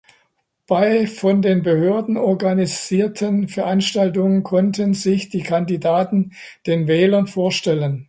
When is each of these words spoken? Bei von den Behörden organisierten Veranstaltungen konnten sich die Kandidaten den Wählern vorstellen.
Bei 0.65 1.05
von 1.05 1.43
den 1.43 1.61
Behörden 1.61 2.17
organisierten 2.17 3.47
Veranstaltungen 3.47 4.41
konnten 4.41 4.95
sich 4.95 5.29
die 5.29 5.43
Kandidaten 5.43 6.31
den 6.65 6.87
Wählern 6.87 7.27
vorstellen. 7.27 7.99